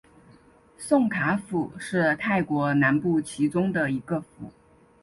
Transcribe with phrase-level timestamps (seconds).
[0.79, 4.51] 宋卡府是泰国南部其中的一个府。